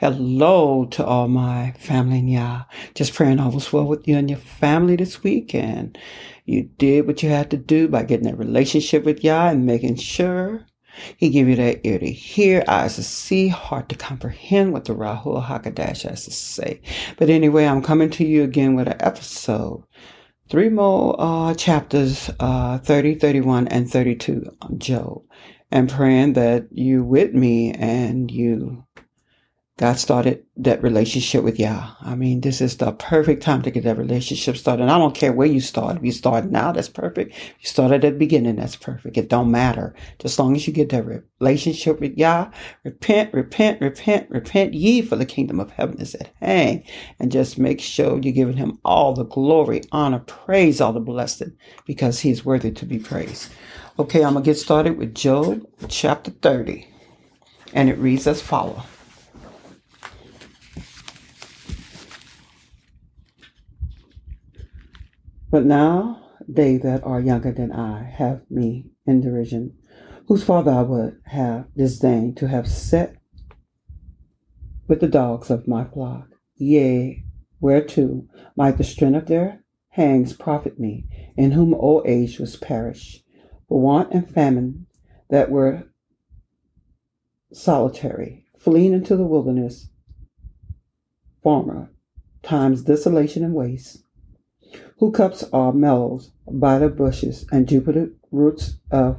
[0.00, 2.66] Hello to all my family and y'all.
[2.94, 5.98] Just praying all was well with you and your family this weekend.
[6.44, 9.96] You did what you had to do by getting that relationship with y'all and making
[9.96, 10.64] sure
[11.16, 14.94] he give you that ear to hear, eyes to see, heart to comprehend what the
[14.94, 16.80] Ruach HaKodesh has to say.
[17.16, 19.82] But anyway, I'm coming to you again with an episode.
[20.48, 25.22] Three more uh, chapters, uh, 30, 31, and 32 on Job.
[25.72, 28.84] And praying that you with me and you
[29.78, 31.92] God started that relationship with Yah.
[32.00, 34.82] I mean, this is the perfect time to get that relationship started.
[34.82, 35.96] And I don't care where you start.
[35.96, 37.30] If you start now, that's perfect.
[37.30, 39.16] If you start at the beginning, that's perfect.
[39.16, 39.94] It don't matter.
[40.18, 42.50] Just as long as you get that relationship with Yah,
[42.82, 46.82] repent, repent, repent, repent ye for the kingdom of heaven is at hand.
[47.20, 51.56] And just make sure you're giving him all the glory, honor, praise, all the blessing,
[51.86, 53.52] because he's worthy to be praised.
[53.96, 56.88] Okay, I'm going to get started with Job chapter 30.
[57.72, 58.82] And it reads as follows.
[65.50, 69.74] But now they that are younger than I have me in derision,
[70.26, 73.16] whose father I would have disdained to have set
[74.86, 76.28] with the dogs of my flock.
[76.56, 77.24] Yea,
[77.60, 83.24] whereto might the strength of their hands profit me, in whom old age was perished,
[83.68, 84.86] for want and famine
[85.30, 85.84] that were
[87.52, 89.88] solitary, fleeing into the wilderness,
[91.42, 91.90] former
[92.42, 94.02] times desolation and waste
[94.98, 99.18] who cups are mellows by the bushes, and juniper roots of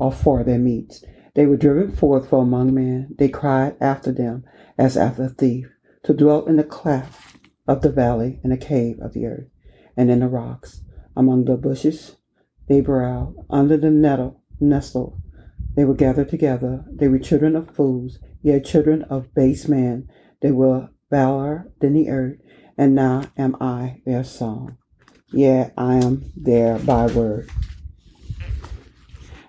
[0.00, 1.04] are for their meats.
[1.34, 3.14] They were driven forth from among men.
[3.18, 4.44] They cried after them
[4.76, 5.66] as after a thief,
[6.04, 7.36] to dwell in the cleft
[7.66, 9.48] of the valley, in the cave of the earth,
[9.96, 10.82] and in the rocks.
[11.16, 12.16] Among the bushes
[12.68, 15.20] they browed, under the nettle nestled.
[15.74, 16.84] They were gathered together.
[16.90, 20.08] They were children of fools, yet children of base men.
[20.40, 22.38] They were valor than the earth,
[22.78, 24.78] and now am I their song.
[25.32, 27.50] Yea, I am their byword.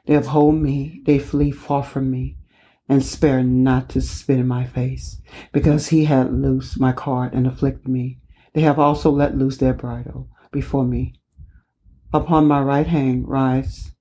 [0.06, 2.38] They uphold me, they flee far from me,
[2.89, 5.22] and spare not to spit in my face,
[5.53, 8.19] because he had loosed my card and afflicted me.
[8.53, 11.13] They have also let loose their bridle before me.
[12.12, 13.91] Upon my right hand rise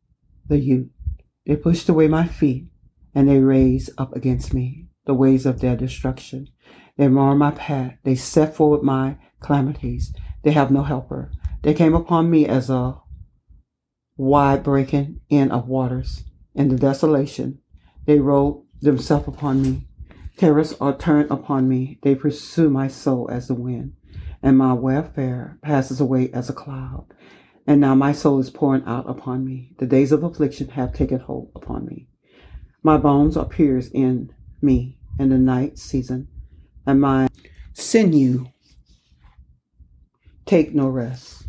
[0.46, 0.88] the youth.
[1.44, 2.66] They pushed away my feet,
[3.14, 6.48] and they raise up against me the ways of their destruction.
[6.98, 7.94] They mar my path.
[8.02, 10.12] They set forward my calamities.
[10.42, 11.30] They have no helper.
[11.62, 13.00] They came upon me as a
[14.16, 16.24] wide breaking in of waters.
[16.56, 17.60] In the desolation,
[18.04, 19.86] they rolled themselves upon me.
[20.36, 22.00] Terrors are turned upon me.
[22.02, 23.92] They pursue my soul as the wind,
[24.42, 27.06] and my welfare passes away as a cloud.
[27.64, 29.74] And now my soul is pouring out upon me.
[29.78, 32.08] The days of affliction have taken hold upon me.
[32.82, 36.28] My bones are pierced in me in the night season
[36.88, 37.28] and my
[37.74, 38.46] sinew
[40.46, 41.44] take no rest.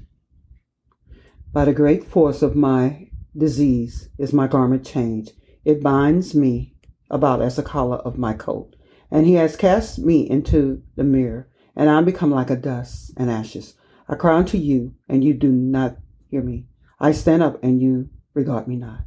[1.53, 5.31] By the great force of my disease is my garment changed.
[5.63, 6.75] It binds me
[7.09, 8.75] about as a collar of my coat.
[9.09, 13.13] And he has cast me into the mirror, and I am become like a dust
[13.15, 13.75] and ashes.
[14.09, 16.67] I cry unto you, and you do not hear me.
[16.99, 19.05] I stand up, and you regard me not.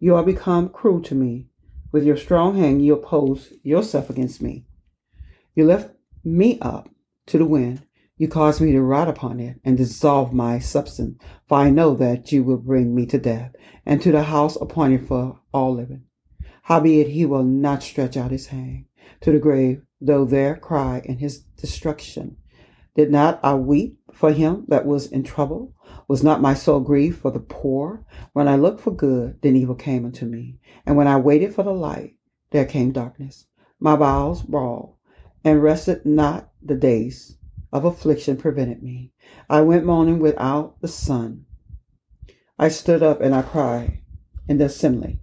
[0.00, 1.50] You are become cruel to me.
[1.92, 4.64] With your strong hand you oppose yourself against me.
[5.58, 5.90] You lift
[6.22, 6.88] me up
[7.26, 7.82] to the wind.
[8.16, 11.20] You cause me to rot upon it and dissolve my substance.
[11.48, 15.08] For I know that you will bring me to death and to the house appointed
[15.08, 16.04] for all living.
[16.62, 18.84] Howbeit he will not stretch out his hand
[19.20, 22.36] to the grave, though there cry in his destruction.
[22.94, 25.74] Did not I weep for him that was in trouble?
[26.06, 28.06] Was not my soul grieved for the poor?
[28.32, 30.60] When I looked for good, then evil came unto me.
[30.86, 32.14] And when I waited for the light,
[32.52, 33.46] there came darkness.
[33.80, 34.97] My bowels brawled
[35.44, 37.36] and rested not the days
[37.72, 39.12] of affliction prevented me.
[39.48, 41.44] I went moaning without the sun.
[42.58, 44.00] I stood up and I cried
[44.48, 45.20] in the assembly.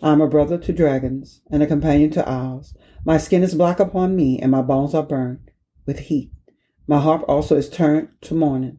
[0.00, 2.76] I am a brother to dragons and a companion to owls.
[3.04, 5.50] My skin is black upon me, and my bones are burned
[5.86, 6.30] with heat.
[6.86, 8.78] My harp also is turned to mourning,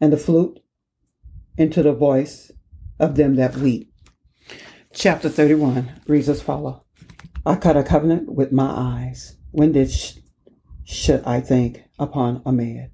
[0.00, 0.60] and the flute
[1.56, 2.50] into the voice
[2.98, 3.92] of them that weep.
[4.92, 6.80] Chapter 31 reads as follows
[7.46, 10.18] I cut a covenant with my eyes when did sh-
[10.84, 12.90] should I think upon a man?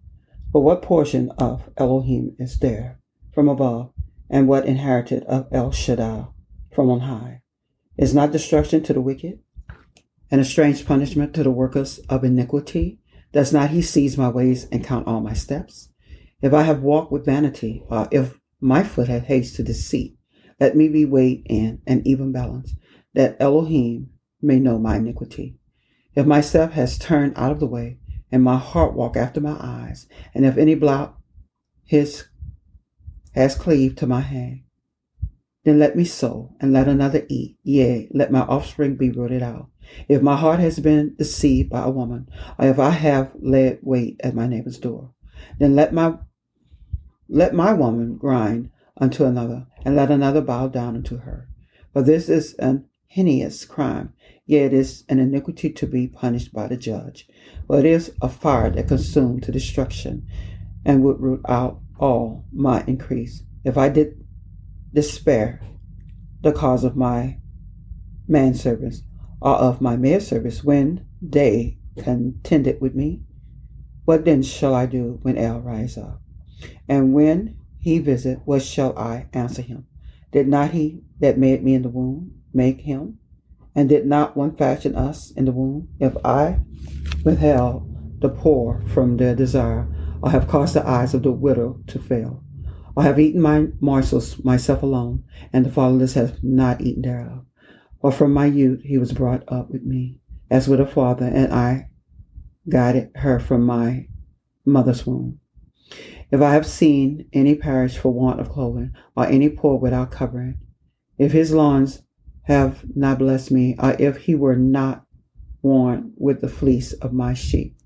[0.52, 3.00] But what portion of Elohim is there
[3.32, 3.92] from above,
[4.30, 6.26] and what inherited of El Shaddai
[6.72, 7.42] from on high?
[7.96, 9.40] Is not destruction to the wicked,
[10.30, 13.00] and a strange punishment to the workers of iniquity?
[13.32, 15.88] Does not he seize my ways and count all my steps?
[16.40, 20.16] If I have walked with vanity, or if my foot hath haste to deceit,
[20.60, 22.74] let me be weighed in an even balance,
[23.12, 24.10] that Elohim
[24.40, 25.56] may know my iniquity
[26.14, 27.98] If my step has turned out of the way,
[28.30, 31.16] and my heart walk after my eyes, and if any blot
[31.84, 32.24] his
[33.32, 34.62] has cleaved to my hand,
[35.64, 37.56] then let me sow, and let another eat.
[37.62, 39.68] Yea, let my offspring be rooted out.
[40.08, 42.28] If my heart has been deceived by a woman,
[42.58, 45.12] or if I have laid wait at my neighbor's door,
[45.58, 46.14] then let my
[47.28, 51.48] let my woman grind unto another, and let another bow down unto her.
[51.92, 54.12] For this is an heinous crime,
[54.46, 57.26] yet it is an iniquity to be punished by the judge.
[57.66, 60.26] For it is a fire that consumed to destruction,
[60.84, 63.42] and would root out all my increase.
[63.64, 64.22] If I did
[64.92, 65.60] despair
[66.42, 67.38] the cause of my
[68.28, 69.02] manservants
[69.40, 73.22] or of my maidservants when they contended with me,
[74.04, 76.20] what then shall I do when El rise up?
[76.88, 79.86] And when he visit, what shall I answer him?
[80.32, 83.18] Did not he that made me in the womb make him?
[83.74, 85.88] And did not one fashion us in the womb?
[85.98, 86.60] If I
[87.24, 89.88] withheld the poor from their desire,
[90.22, 92.42] or have caused the eyes of the widow to fail,
[92.96, 97.44] or have eaten my morsels myself alone, and the fatherless have not eaten thereof.
[98.00, 101.52] For from my youth he was brought up with me, as with a father, and
[101.52, 101.88] I
[102.68, 104.06] guided her from my
[104.64, 105.40] mother's womb.
[106.30, 110.58] If I have seen any perish for want of clothing, or any poor without covering,
[111.18, 112.02] if his lawns
[112.44, 115.04] have not blessed me, or if he were not
[115.62, 117.76] worn with the fleece of my sheep,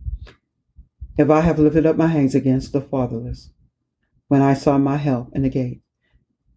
[1.17, 3.51] if I have lifted up my hands against the fatherless,
[4.29, 5.83] when I saw my help in the gate.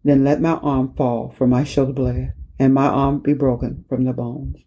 [0.04, 4.04] Then let my arm fall from my shoulder blade, and my arm be broken from
[4.04, 4.58] the bones.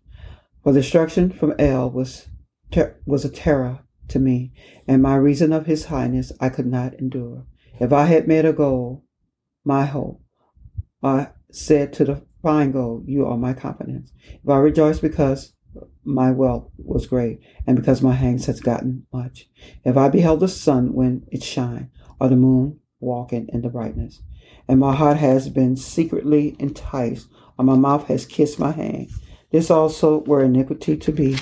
[0.63, 2.27] For destruction from El was
[2.71, 3.79] ter- was a terror
[4.09, 4.53] to me,
[4.87, 7.45] and my reason of his highness I could not endure.
[7.79, 9.03] If I had made a goal
[9.63, 10.21] my hope,
[11.03, 14.11] I said to the fine gold, You are my confidence.
[14.23, 15.53] If I rejoice because
[16.03, 19.49] my wealth was great, and because my hands has gotten much.
[19.83, 21.89] If I beheld the sun when it shine,
[22.19, 24.21] or the moon walking in the brightness.
[24.67, 27.27] And my heart has been secretly enticed,
[27.57, 29.09] or my mouth has kissed my hand.
[29.51, 31.37] This also were iniquity to be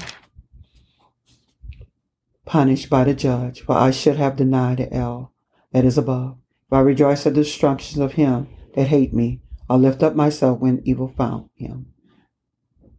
[2.45, 5.33] punished by the judge, for I should have denied the El
[5.73, 6.37] that is above.
[6.67, 10.59] If I rejoice at the destructions of him that hate me, I lift up myself
[10.59, 11.87] when evil found him.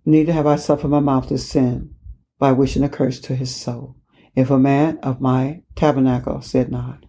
[0.05, 1.95] Neither have I suffered my mouth to sin
[2.39, 3.97] by wishing a curse to his soul.
[4.35, 7.07] If a man of my tabernacle said not,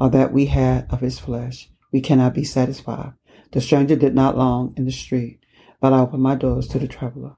[0.00, 3.14] or that we had of his flesh, we cannot be satisfied.
[3.52, 5.40] The stranger did not long in the street,
[5.80, 7.36] but I opened my doors to the traveler.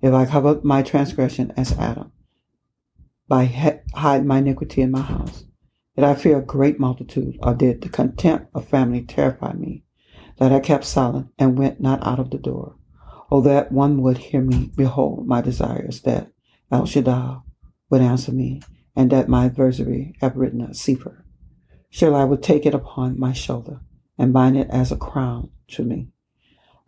[0.00, 2.12] If I cover my transgression as Adam,
[3.28, 3.44] by
[3.94, 5.44] hide my iniquity in my house,
[5.94, 9.84] did I fear a great multitude, or did the contempt of family terrify me,
[10.40, 12.74] that I kept silent and went not out of the door?
[13.30, 14.72] Oh, that one would hear me.
[14.74, 16.32] Behold, my desire is that
[16.72, 17.38] El Shaddai
[17.90, 18.62] would answer me,
[18.96, 21.24] and that my adversary have written a sefer
[21.90, 23.80] Surely I would take it upon my shoulder
[24.16, 26.08] and bind it as a crown to me.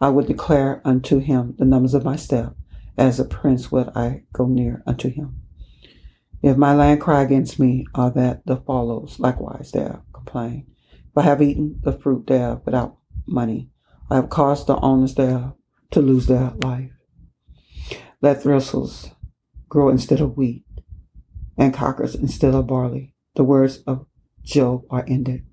[0.00, 2.54] I would declare unto him the numbers of my step,
[2.96, 5.43] as a prince would I go near unto him.
[6.40, 10.66] If my land cry against me, are that the follows likewise there complain.
[10.93, 12.96] If I have eaten the fruit thereof without
[13.26, 13.70] money,
[14.10, 15.54] I have caused the owners thereof
[15.92, 16.90] to lose their life.
[18.20, 19.10] Let thistles
[19.69, 20.64] grow instead of wheat,
[21.56, 23.14] and cockers instead of barley.
[23.35, 24.06] The words of
[24.42, 25.47] Job are ended.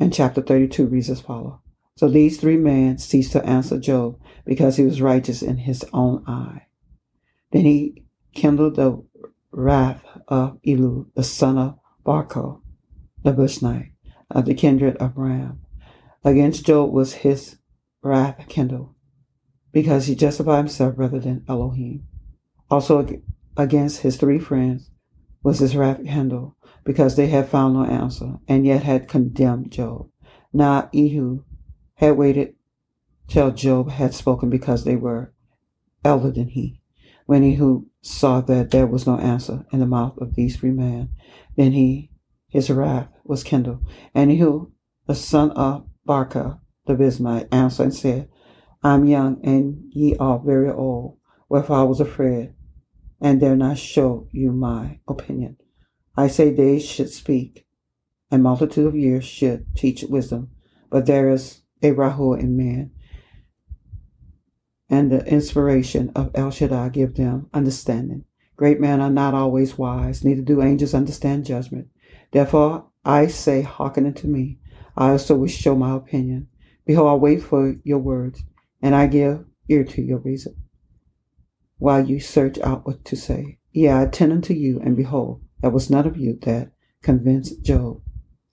[0.00, 1.58] And chapter 32 reads as follows.
[1.96, 6.24] So these three men ceased to answer Job because he was righteous in his own
[6.26, 6.66] eye.
[7.50, 9.04] Then he kindled the
[9.50, 12.62] wrath of Elihu, the son of Barco,
[13.24, 13.92] the Bushnite,
[14.30, 15.60] of the kindred of Ram.
[16.24, 17.56] Against Job was his
[18.02, 18.94] wrath kindled,
[19.72, 22.06] because he justified himself rather than Elohim.
[22.70, 23.06] Also
[23.56, 24.90] against his three friends
[25.42, 26.52] was his wrath kindled,
[26.84, 30.08] because they had found no answer, and yet had condemned Job.
[30.52, 31.44] Now Ehud
[31.94, 32.54] had waited
[33.28, 35.32] till Job had spoken because they were
[36.04, 36.80] elder than he.
[37.26, 41.10] When Ehud saw that there was no answer in the mouth of these three men,
[41.56, 42.10] then he
[42.48, 43.86] his wrath was kindled.
[44.14, 44.72] And Ehud,
[45.06, 48.28] the son of Barca the Bismite, answered and said,
[48.82, 51.18] I am young, and ye are very old,
[51.50, 52.54] wherefore I was afraid,
[53.20, 55.58] and dare not show you my opinion.
[56.16, 57.66] I say days should speak,
[58.30, 60.48] and multitude of years should teach wisdom,
[60.88, 62.90] but there is a Ruach in man,
[64.88, 68.24] and the inspiration of El Shaddai give them understanding.
[68.56, 71.88] Great men are not always wise, neither do angels understand judgment.
[72.32, 74.58] Therefore I say, hearken unto me.
[74.98, 76.48] I also will show my opinion.
[76.86, 78.44] Behold, I wait for your words,
[78.82, 80.56] and I give ear to your reason.
[81.78, 83.58] while you search out what to say.
[83.72, 88.02] Yeah, I attend unto you, and behold, there was none of you that convinced Job,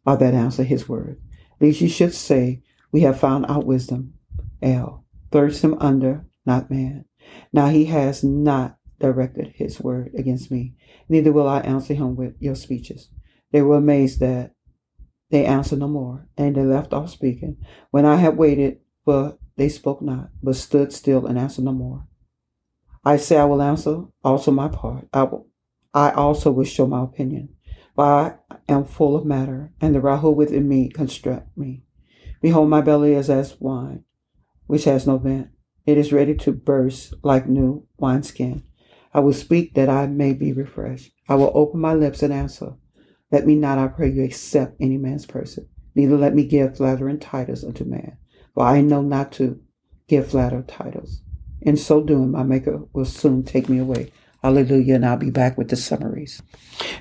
[0.05, 1.19] or that answered his word.
[1.59, 2.61] Least you should say,
[2.91, 4.13] We have found out wisdom.
[4.61, 5.05] L.
[5.31, 7.05] Thirst him under, not man.
[7.51, 10.75] Now he has not directed his word against me,
[11.09, 13.09] neither will I answer him with your speeches.
[13.51, 14.53] They were amazed that
[15.29, 17.57] they answered no more, and they left off speaking.
[17.91, 22.07] When I had waited, but they spoke not, but stood still and answered no more.
[23.03, 25.07] I say I will answer also my part.
[25.13, 25.47] I will,
[25.93, 27.49] I also will show my opinion.
[27.95, 28.35] For I
[28.67, 31.83] am full of matter, and the Ruach within me constrict me.
[32.41, 34.03] Behold, my belly is as wine,
[34.67, 35.49] which has no vent.
[35.85, 38.63] It is ready to burst like new wineskin.
[39.13, 41.11] I will speak that I may be refreshed.
[41.29, 42.73] I will open my lips and answer.
[43.35, 47.19] Let me not, I pray you, accept any man's person, neither let me give flattering
[47.19, 48.15] titles unto man,
[48.53, 49.59] for I know not to
[50.07, 51.21] give flattering titles.
[51.59, 54.13] In so doing, my Maker will soon take me away.
[54.41, 54.95] Hallelujah.
[54.95, 56.41] And I'll be back with the summaries.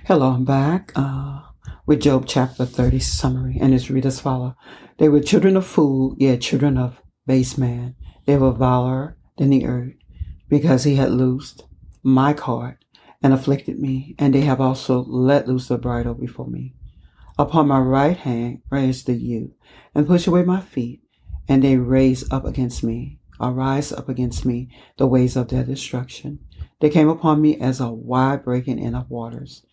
[0.06, 1.42] Hello, I'm back uh,
[1.86, 3.56] with Job chapter 30 summary.
[3.60, 4.54] And it's read as follows.
[4.98, 7.94] They were children of fool, yet children of base man.
[8.26, 9.94] They were viler than the earth,
[10.48, 11.62] because he had loosed
[12.02, 12.83] my cart
[13.24, 16.74] and afflicted me, and they have also let loose the bridle before me.
[17.38, 19.54] Upon my right hand raised the you,
[19.94, 21.02] and push away my feet,
[21.48, 26.38] and they raise up against me, arise up against me the ways of their destruction.
[26.80, 29.64] They came upon me as a wide breaking in of waters.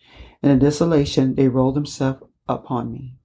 [0.42, 3.18] In the desolation, they rolled themselves upon me.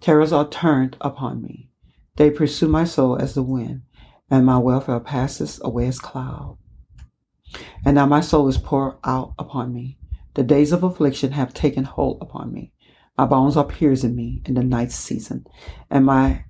[0.00, 1.68] Terrors are turned upon me.
[2.16, 3.82] They pursue my soul as the wind,
[4.30, 6.56] and my welfare passes away as cloud.
[7.84, 9.98] And now my soul is poured out upon me.
[10.34, 12.72] The days of affliction have taken hold upon me.
[13.16, 15.46] My bones are piercing me in the night season,
[15.88, 16.44] and my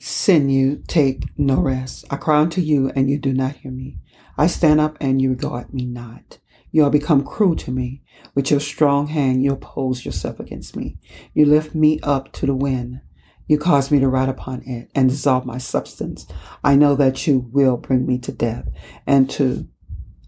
[0.00, 2.04] sinew take no rest.
[2.10, 3.98] I cry unto you, and you do not hear me.
[4.36, 6.38] I stand up and you regard me not.
[6.72, 8.02] You are become cruel to me.
[8.34, 10.96] With your strong hand, you oppose yourself against me.
[11.34, 13.00] You lift me up to the wind.
[13.50, 16.26] You cause me to ride upon it and dissolve my substance.
[16.62, 18.68] I know that you will bring me to death
[19.06, 19.68] and to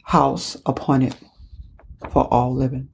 [0.05, 1.15] house upon it
[2.11, 2.89] for all living.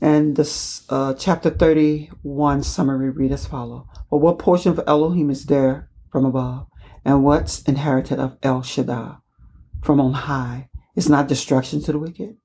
[0.00, 3.88] And this uh, chapter 31 summary read as follow.
[4.08, 6.68] What portion of Elohim is there from above?
[7.04, 9.16] and what's inherited of El Shaddai
[9.82, 12.36] from on high is not destruction to the wicked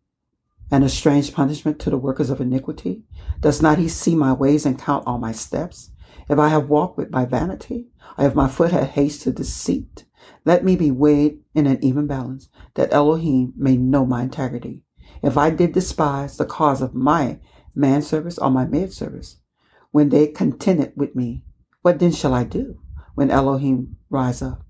[0.69, 3.03] and a strange punishment to the workers of iniquity?
[3.39, 5.91] Does not he see my ways and count all my steps?
[6.29, 10.05] If I have walked with my vanity, or if my foot had haste to deceit,
[10.45, 14.83] let me be weighed in an even balance, that Elohim may know my integrity.
[15.23, 17.39] If I did despise the cause of my
[17.75, 19.37] manservice or my maidservice,
[19.91, 21.43] when they contended with me,
[21.81, 22.79] what then shall I do?
[23.17, 24.63] when Elohim rise up.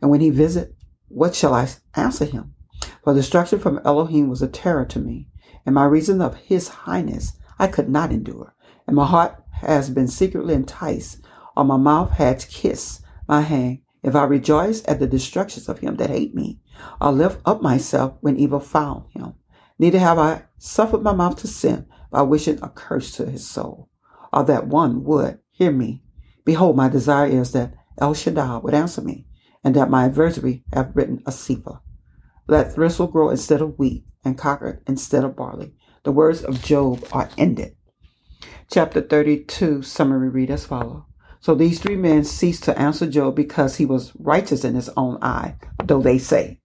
[0.00, 0.76] And when he visit,
[1.08, 2.54] what shall I answer him?
[3.02, 5.26] For destruction from Elohim was a terror to me,
[5.68, 8.54] and my reason of his highness I could not endure.
[8.86, 11.20] And my heart has been secretly enticed,
[11.54, 13.80] or my mouth has kissed my hand.
[14.02, 16.60] If I rejoice at the destructions of him that hate me,
[17.02, 19.34] or lift up myself when evil found him.
[19.78, 23.90] Neither have I suffered my mouth to sin by wishing a curse to his soul,
[24.32, 26.02] or that one would hear me.
[26.46, 29.26] Behold, my desire is that El Shaddai would answer me,
[29.62, 31.80] and that my adversary have written a sefer.
[32.48, 35.74] Let thistle grow instead of wheat, and cocker instead of barley.
[36.02, 37.76] The words of Job are ended.
[38.70, 41.02] Chapter 32 summary read as follows.
[41.40, 45.18] So these three men ceased to answer Job because he was righteous in his own
[45.22, 46.60] eye, though they say.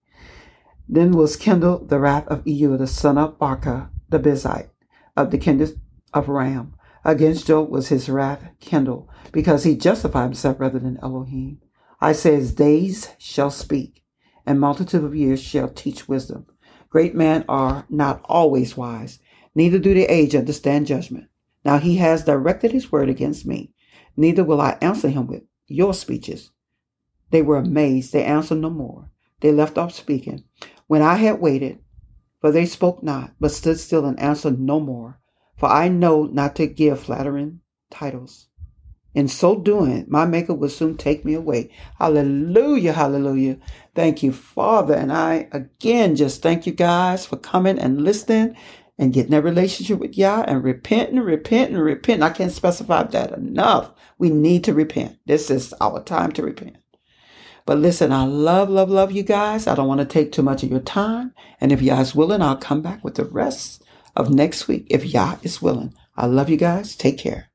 [0.90, 4.70] Then was kindled the wrath of Ehud, the son of Barca, the Bizite,
[5.16, 5.80] of the kindred
[6.14, 6.74] of Ram,
[7.06, 11.60] Against Job was his wrath kindled, because he justified himself rather than Elohim.
[12.00, 14.03] I say, his days shall speak,
[14.46, 16.46] and multitude of years shall teach wisdom.
[16.90, 19.20] Great men are not always wise,
[19.56, 21.28] neither do the aged understand judgment.
[21.66, 23.72] Now he has directed his word against me,
[24.16, 26.52] neither will I answer him with your speeches.
[27.32, 29.10] They were amazed, they answered no more.
[29.40, 30.44] They left off speaking.
[30.88, 31.80] When I had waited,
[32.40, 35.20] for they spoke not, but stood still and answered no more.
[35.56, 38.48] For I know not to give flattering titles.
[39.14, 41.70] In so doing, my Maker will soon take me away.
[42.00, 43.58] Hallelujah, hallelujah.
[43.94, 44.96] Thank you, Father.
[44.96, 48.56] And I again just thank you guys for coming and listening
[48.98, 52.24] and getting that relationship with Yah and repenting, repenting, repenting.
[52.24, 53.92] I can't specify that enough.
[54.18, 55.18] We need to repent.
[55.26, 56.78] This is our time to repent.
[57.66, 59.68] But listen, I love, love, love you guys.
[59.68, 61.34] I don't want to take too much of your time.
[61.62, 63.84] And if Yah is willing, I'll come back with the rest
[64.16, 65.94] of next week if Yah is willing.
[66.18, 66.96] I love you guys.
[66.96, 67.53] Take care.